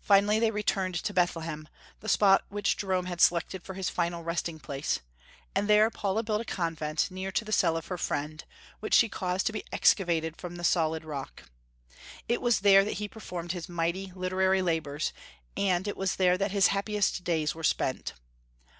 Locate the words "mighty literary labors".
13.68-15.12